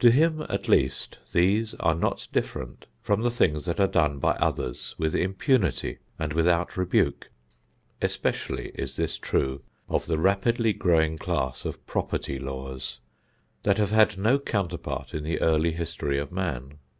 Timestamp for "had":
13.92-14.18